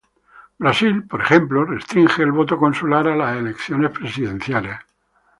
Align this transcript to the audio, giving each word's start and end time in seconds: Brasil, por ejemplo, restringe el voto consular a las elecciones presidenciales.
Brasil, 0.57 1.03
por 1.03 1.21
ejemplo, 1.21 1.63
restringe 1.63 2.23
el 2.23 2.31
voto 2.31 2.57
consular 2.57 3.07
a 3.07 3.15
las 3.15 3.37
elecciones 3.37 3.91
presidenciales. 3.91 4.79